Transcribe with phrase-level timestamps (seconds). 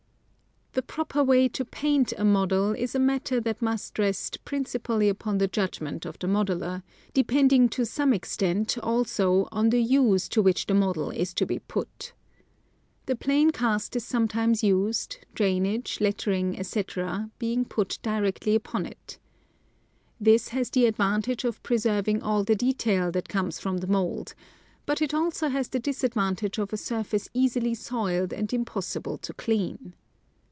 [0.73, 5.37] The proper way to paint a model is a matter that must rest principally upon
[5.37, 6.81] the judgment of the modeler,
[7.13, 8.39] depending to some 266
[8.77, 9.51] National Geographic Magazine.
[9.51, 12.13] extent, also, on the use to which the model is to be put.
[13.07, 19.19] The plain cast is sometimes used, drainage, lettering, etc., being put directly upon it.
[20.21, 24.35] This has the advantage of preserving all the detail that comes from the mould,
[24.85, 29.33] but it has also the disadvan tage of a surface easily soiled and impossible to
[29.33, 29.95] clean.